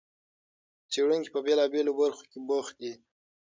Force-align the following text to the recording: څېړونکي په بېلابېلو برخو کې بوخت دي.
څېړونکي 0.91 1.29
په 1.35 1.39
بېلابېلو 1.45 1.91
برخو 2.01 2.23
کې 2.31 2.39
بوخت 2.47 2.75
دي. 2.81 2.93